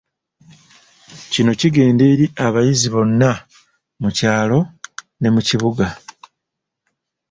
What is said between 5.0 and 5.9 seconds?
ne mu kibuga.